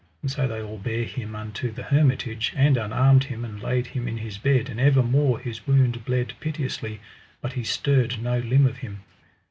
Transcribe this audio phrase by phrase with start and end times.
[0.23, 4.07] And so they all bare him unto the hermitage, and unarmed him, and laid him
[4.07, 6.99] in his bed; and evermore his wound bled piteously,
[7.39, 9.01] but he stirred no limb of him.